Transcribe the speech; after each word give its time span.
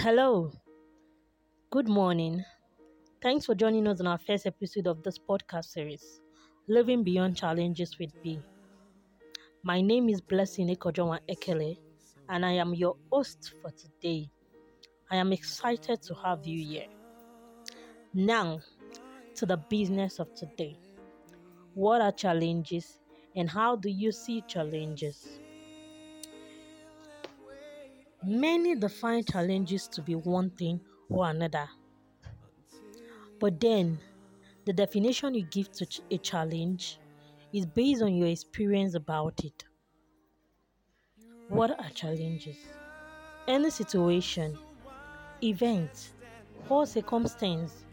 Hello, 0.00 0.50
good 1.70 1.88
morning. 1.88 2.44
Thanks 3.22 3.46
for 3.46 3.54
joining 3.54 3.86
us 3.88 4.00
on 4.00 4.06
our 4.08 4.18
first 4.18 4.46
episode 4.46 4.86
of 4.88 5.02
this 5.02 5.18
podcast 5.18 5.66
series, 5.66 6.20
Living 6.68 7.04
Beyond 7.04 7.36
Challenges 7.36 7.98
with 7.98 8.12
B. 8.22 8.42
My 9.62 9.80
name 9.80 10.10
is 10.10 10.20
Blessing 10.20 10.68
Ekojowa 10.68 11.18
Ekele, 11.28 11.78
and 12.28 12.44
I 12.44 12.52
am 12.52 12.74
your 12.74 12.96
host 13.10 13.54
for 13.62 13.70
today. 13.70 14.30
I 15.10 15.16
am 15.16 15.32
excited 15.32 16.02
to 16.02 16.14
have 16.16 16.46
you 16.46 16.64
here. 16.64 16.88
Now, 18.14 18.60
to 19.36 19.46
the 19.46 19.58
business 19.58 20.20
of 20.20 20.34
today. 20.34 20.80
What 21.74 22.00
are 22.00 22.12
challenges, 22.12 23.00
and 23.36 23.50
how 23.50 23.76
do 23.76 23.90
you 23.90 24.12
see 24.12 24.42
challenges? 24.42 25.41
Many 28.24 28.76
define 28.76 29.24
challenges 29.24 29.88
to 29.88 30.02
be 30.02 30.14
one 30.14 30.50
thing 30.50 30.80
or 31.08 31.28
another. 31.28 31.68
But 33.40 33.58
then, 33.58 33.98
the 34.64 34.72
definition 34.72 35.34
you 35.34 35.42
give 35.42 35.72
to 35.72 35.86
a 36.10 36.18
challenge 36.18 37.00
is 37.52 37.66
based 37.66 38.00
on 38.00 38.14
your 38.14 38.28
experience 38.28 38.94
about 38.94 39.44
it. 39.44 39.64
What 41.48 41.72
are 41.72 41.90
challenges? 41.90 42.56
Any 43.48 43.70
situation, 43.70 44.56
event, 45.42 46.12
or 46.68 46.86
circumstance 46.86 47.84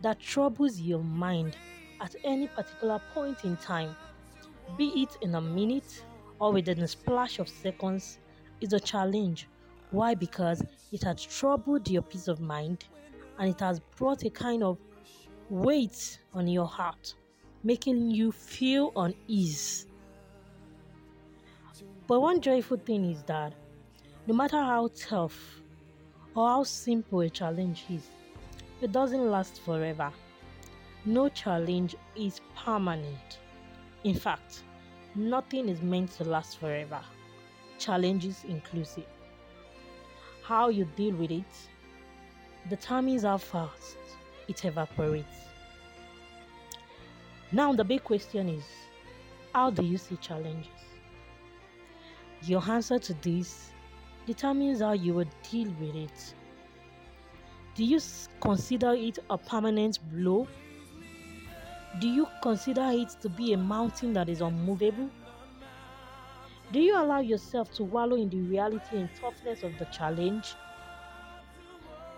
that 0.00 0.18
troubles 0.18 0.80
your 0.80 1.04
mind 1.04 1.56
at 2.00 2.16
any 2.24 2.48
particular 2.48 3.00
point 3.14 3.44
in 3.44 3.56
time, 3.58 3.94
be 4.76 4.88
it 5.02 5.16
in 5.22 5.36
a 5.36 5.40
minute 5.40 6.02
or 6.40 6.52
within 6.52 6.80
a 6.80 6.88
splash 6.88 7.38
of 7.38 7.48
seconds, 7.48 8.18
is 8.60 8.72
a 8.72 8.80
challenge. 8.80 9.48
Why? 9.90 10.14
Because 10.14 10.62
it 10.92 11.02
has 11.04 11.22
troubled 11.22 11.88
your 11.88 12.02
peace 12.02 12.28
of 12.28 12.40
mind 12.40 12.84
and 13.38 13.50
it 13.50 13.60
has 13.60 13.80
brought 13.96 14.24
a 14.24 14.30
kind 14.30 14.62
of 14.62 14.78
weight 15.50 16.18
on 16.34 16.48
your 16.48 16.66
heart, 16.66 17.14
making 17.62 18.10
you 18.10 18.32
feel 18.32 18.92
unease. 18.96 19.86
But 22.06 22.20
one 22.20 22.40
joyful 22.40 22.78
thing 22.78 23.10
is 23.10 23.22
that 23.24 23.52
no 24.26 24.34
matter 24.34 24.58
how 24.58 24.88
tough 24.96 25.60
or 26.34 26.48
how 26.48 26.62
simple 26.64 27.20
a 27.20 27.30
challenge 27.30 27.84
is, 27.90 28.08
it 28.80 28.92
doesn't 28.92 29.30
last 29.30 29.60
forever. 29.60 30.12
No 31.04 31.28
challenge 31.28 31.96
is 32.16 32.40
permanent. 32.56 33.38
In 34.04 34.14
fact, 34.14 34.62
nothing 35.14 35.68
is 35.68 35.80
meant 35.82 36.10
to 36.12 36.24
last 36.24 36.58
forever, 36.58 37.00
challenges 37.78 38.44
inclusive. 38.48 39.06
How 40.42 40.68
you 40.68 40.86
deal 40.96 41.14
with 41.14 41.30
it 41.30 41.44
determines 42.68 43.22
how 43.22 43.38
fast 43.38 43.96
it 44.48 44.64
evaporates. 44.64 45.46
Now, 47.52 47.72
the 47.72 47.84
big 47.84 48.04
question 48.04 48.48
is 48.48 48.64
how 49.54 49.70
do 49.70 49.84
you 49.84 49.96
see 49.96 50.16
challenges? 50.16 50.68
Your 52.42 52.62
answer 52.68 52.98
to 52.98 53.14
this 53.14 53.70
determines 54.26 54.80
how 54.80 54.92
you 54.92 55.14
will 55.14 55.30
deal 55.50 55.72
with 55.80 55.94
it. 55.94 56.34
Do 57.74 57.84
you 57.84 58.00
consider 58.40 58.94
it 58.94 59.18
a 59.30 59.38
permanent 59.38 59.98
blow? 60.12 60.46
Do 62.00 62.08
you 62.08 62.26
consider 62.42 62.90
it 62.92 63.10
to 63.22 63.28
be 63.28 63.52
a 63.52 63.56
mountain 63.56 64.12
that 64.14 64.28
is 64.28 64.40
unmovable? 64.40 65.08
Do 66.72 66.80
you 66.80 66.98
allow 66.98 67.20
yourself 67.20 67.72
to 67.74 67.84
wallow 67.84 68.16
in 68.16 68.28
the 68.28 68.40
reality 68.40 68.98
and 68.98 69.08
toughness 69.14 69.62
of 69.62 69.78
the 69.78 69.84
challenge? 69.86 70.56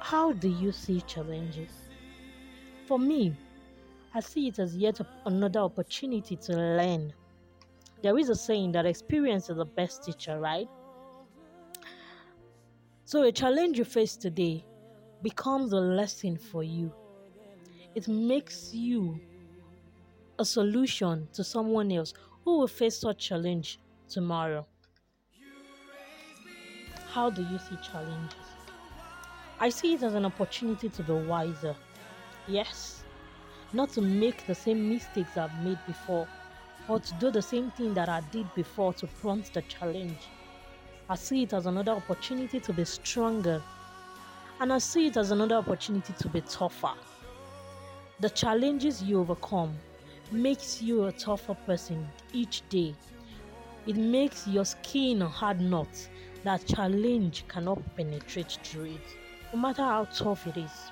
How 0.00 0.32
do 0.32 0.48
you 0.48 0.70
see 0.70 1.00
challenges? 1.00 1.88
For 2.86 2.98
me, 2.98 3.34
I 4.12 4.20
see 4.20 4.48
it 4.48 4.58
as 4.58 4.76
yet 4.76 5.00
another 5.24 5.60
opportunity 5.60 6.36
to 6.36 6.52
learn. 6.52 7.14
There 8.02 8.18
is 8.18 8.28
a 8.28 8.34
saying 8.34 8.72
that 8.72 8.84
experience 8.84 9.48
is 9.48 9.56
the 9.56 9.64
best 9.64 10.04
teacher, 10.04 10.38
right? 10.38 10.68
So, 13.06 13.22
a 13.22 13.32
challenge 13.32 13.78
you 13.78 13.84
face 13.84 14.16
today 14.16 14.66
becomes 15.22 15.72
a 15.72 15.80
lesson 15.80 16.36
for 16.36 16.62
you. 16.62 16.92
It 17.94 18.08
makes 18.08 18.74
you 18.74 19.20
a 20.38 20.44
solution 20.44 21.28
to 21.32 21.42
someone 21.42 21.90
else 21.92 22.12
who 22.44 22.58
will 22.58 22.68
face 22.68 22.98
such 22.98 23.28
challenge 23.28 23.78
tomorrow. 24.08 24.66
How 27.12 27.30
do 27.30 27.42
you 27.42 27.58
see 27.58 27.76
challenges? 27.90 28.34
I 29.60 29.68
see 29.68 29.94
it 29.94 30.02
as 30.02 30.14
an 30.14 30.24
opportunity 30.24 30.88
to 30.88 31.02
be 31.02 31.12
wiser. 31.12 31.76
Yes, 32.48 33.04
not 33.72 33.90
to 33.90 34.00
make 34.00 34.46
the 34.46 34.54
same 34.54 34.88
mistakes 34.88 35.36
I've 35.36 35.64
made 35.64 35.78
before, 35.86 36.26
or 36.88 37.00
to 37.00 37.14
do 37.14 37.30
the 37.30 37.42
same 37.42 37.70
thing 37.70 37.94
that 37.94 38.08
I 38.08 38.20
did 38.32 38.52
before 38.54 38.92
to 38.94 39.06
prompt 39.06 39.54
the 39.54 39.62
challenge. 39.62 40.18
I 41.08 41.16
see 41.16 41.42
it 41.42 41.52
as 41.52 41.66
another 41.66 41.92
opportunity 41.92 42.60
to 42.60 42.72
be 42.72 42.84
stronger, 42.84 43.62
and 44.60 44.72
I 44.72 44.78
see 44.78 45.06
it 45.06 45.16
as 45.16 45.30
another 45.30 45.56
opportunity 45.56 46.12
to 46.18 46.28
be 46.28 46.40
tougher. 46.42 46.94
The 48.20 48.30
challenges 48.30 49.02
you 49.02 49.20
overcome 49.20 49.76
makes 50.30 50.80
you 50.80 51.06
a 51.06 51.12
tougher 51.12 51.54
person 51.54 52.08
each 52.32 52.62
day. 52.68 52.94
It 53.86 53.96
makes 53.96 54.46
your 54.46 54.64
skin 54.64 55.20
hard 55.20 55.60
nut 55.60 56.08
that 56.42 56.66
challenge 56.66 57.44
cannot 57.48 57.82
penetrate 57.96 58.58
through 58.62 58.94
it, 58.94 59.16
no 59.52 59.60
matter 59.60 59.82
how 59.82 60.04
tough 60.06 60.46
it 60.46 60.56
is. 60.56 60.90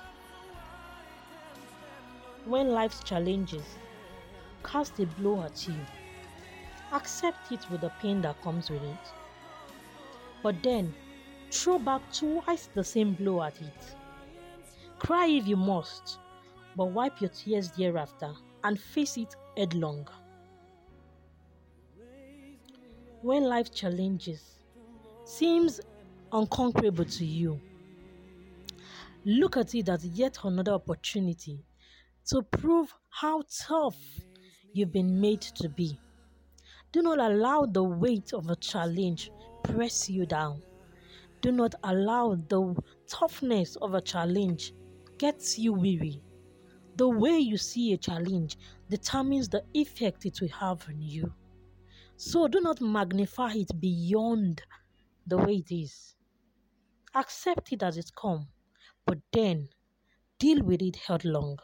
When 2.45 2.69
life's 2.69 3.03
challenges 3.03 3.65
cast 4.63 4.99
a 4.99 5.07
blow 5.07 5.41
at 5.41 5.67
you, 5.67 5.75
accept 6.91 7.51
it 7.51 7.67
with 7.71 7.81
the 7.81 7.89
pain 7.99 8.21
that 8.21 8.41
comes 8.43 8.69
with 8.69 8.83
it. 8.83 9.13
But 10.43 10.61
then, 10.61 10.93
throw 11.51 11.79
back 11.79 12.01
twice 12.13 12.69
the 12.75 12.83
same 12.83 13.13
blow 13.13 13.41
at 13.41 13.59
it. 13.59 13.95
Cry 14.99 15.27
if 15.27 15.47
you 15.47 15.55
must, 15.57 16.19
but 16.75 16.85
wipe 16.85 17.21
your 17.21 17.31
tears 17.31 17.71
thereafter 17.71 18.33
and 18.63 18.79
face 18.79 19.17
it 19.17 19.35
headlong. 19.57 20.07
When 23.23 23.45
life 23.45 23.73
challenges 23.73 24.59
seems 25.23 25.79
unconquerable 26.33 27.05
to 27.05 27.25
you, 27.25 27.57
look 29.23 29.55
at 29.55 29.73
it 29.73 29.87
as 29.87 30.05
yet 30.05 30.39
another 30.43 30.73
opportunity 30.73 31.63
to 32.25 32.41
prove 32.41 32.93
how 33.07 33.43
tough 33.65 33.95
you've 34.73 34.91
been 34.91 35.21
made 35.21 35.39
to 35.39 35.69
be. 35.69 35.97
Do 36.91 37.01
not 37.01 37.19
allow 37.19 37.65
the 37.65 37.81
weight 37.81 38.33
of 38.33 38.49
a 38.49 38.57
challenge 38.57 39.31
press 39.63 40.09
you 40.09 40.25
down. 40.25 40.61
Do 41.39 41.53
not 41.53 41.75
allow 41.85 42.35
the 42.49 42.75
toughness 43.07 43.77
of 43.77 43.93
a 43.93 44.01
challenge 44.01 44.73
gets 45.17 45.57
you 45.57 45.71
weary. 45.71 46.21
The 46.97 47.07
way 47.07 47.39
you 47.39 47.55
see 47.55 47.93
a 47.93 47.97
challenge 47.97 48.57
determines 48.89 49.47
the 49.47 49.63
effect 49.73 50.25
it 50.25 50.41
will 50.41 50.49
have 50.49 50.85
on 50.89 51.01
you. 51.01 51.33
So 52.17 52.47
do 52.47 52.59
not 52.61 52.81
magnify 52.81 53.53
it 53.53 53.79
beyond 53.79 54.63
the 55.27 55.37
way 55.37 55.57
it 55.57 55.71
is. 55.71 56.15
Accept 57.13 57.71
it 57.71 57.83
as 57.83 57.97
it 57.97 58.11
comes, 58.15 58.47
but 59.05 59.19
then 59.31 59.69
deal 60.39 60.63
with 60.63 60.81
it 60.81 60.95
headlong. 60.95 61.59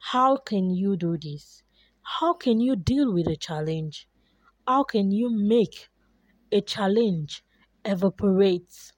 How 0.00 0.36
can 0.36 0.70
you 0.70 0.96
do 0.96 1.16
this? 1.18 1.62
How 2.02 2.32
can 2.34 2.60
you 2.60 2.76
deal 2.76 3.12
with 3.12 3.26
a 3.26 3.36
challenge? 3.36 4.08
How 4.66 4.84
can 4.84 5.10
you 5.10 5.30
make 5.30 5.88
a 6.52 6.60
challenge 6.60 7.44
evaporate? 7.84 8.92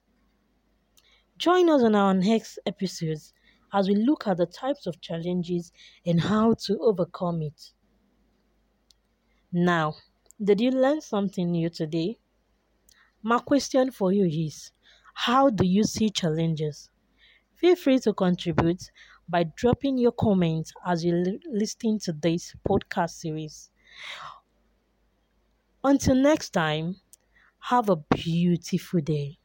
Join 1.37 1.69
us 1.69 1.81
on 1.83 1.95
our 1.95 2.13
next 2.13 2.59
episodes 2.65 3.33
as 3.73 3.87
we 3.87 3.95
look 3.95 4.27
at 4.27 4.37
the 4.37 4.45
types 4.45 4.85
of 4.85 5.01
challenges 5.01 5.71
and 6.05 6.21
how 6.21 6.53
to 6.65 6.77
overcome 6.79 7.41
it. 7.41 7.73
Now, 9.53 9.95
did 10.43 10.59
you 10.59 10.71
learn 10.71 10.99
something 10.99 11.51
new 11.51 11.69
today? 11.69 12.19
My 13.23 13.39
question 13.39 13.89
for 13.89 14.11
you 14.13 14.25
is 14.25 14.71
How 15.15 15.49
do 15.49 15.65
you 15.65 15.83
see 15.85 16.11
challenges? 16.11 16.89
Feel 17.55 17.75
free 17.75 17.99
to 18.01 18.13
contribute 18.13 18.91
by 19.29 19.45
dropping 19.45 19.97
your 19.99 20.13
comments 20.13 20.73
as 20.85 21.05
you 21.05 21.15
li- 21.15 21.41
listen 21.51 21.99
to 22.01 22.13
this 22.13 22.55
podcast 22.67 23.11
series. 23.11 23.71
Until 25.83 26.15
next 26.15 26.53
time, 26.53 27.01
have 27.59 27.89
a 27.89 27.97
beautiful 27.97 29.01
day. 29.01 29.40